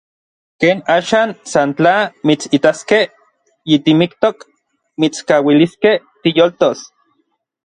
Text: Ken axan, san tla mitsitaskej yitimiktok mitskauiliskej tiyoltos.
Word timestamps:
Ken 0.63 0.77
axan, 0.97 1.29
san 1.51 1.69
tla 1.77 1.91
mitsitaskej 2.29 3.05
yitimiktok 3.71 4.37
mitskauiliskej 5.01 5.95
tiyoltos. 6.21 6.79